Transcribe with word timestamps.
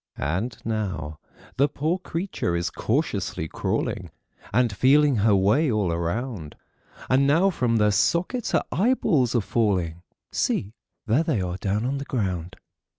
And 0.17 0.57
now 0.65 1.19
the 1.57 1.67
poor 1.67 1.99
creature 1.99 2.55
is 2.55 2.71
cautiously 2.71 3.47
crawling 3.47 4.09
And 4.51 4.75
feeling 4.75 5.17
her 5.17 5.35
way 5.35 5.71
all 5.71 5.91
around; 5.93 6.55
And 7.07 7.27
now 7.27 7.51
from 7.51 7.75
their 7.75 7.91
sockets 7.91 8.51
her 8.53 8.63
eyeballs 8.71 9.35
are 9.35 9.41
falling; 9.41 10.01
See, 10.31 10.73
there 11.05 11.21
they 11.21 11.39
are 11.39 11.57
down 11.57 11.85
on 11.85 11.99
the 11.99 12.05
ground. 12.05 12.55